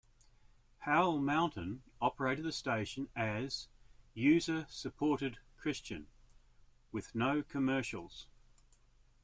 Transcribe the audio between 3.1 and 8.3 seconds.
as "user supported Christian" with no commercials.